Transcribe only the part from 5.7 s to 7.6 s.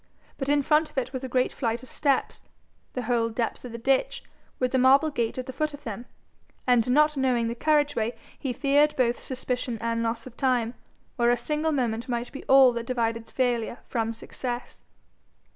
of them; and not knowing the